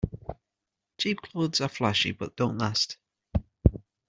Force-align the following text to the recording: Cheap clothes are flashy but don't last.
Cheap 0.97 1.21
clothes 1.21 1.61
are 1.61 1.69
flashy 1.69 2.11
but 2.11 2.35
don't 2.35 2.57
last. 2.57 2.97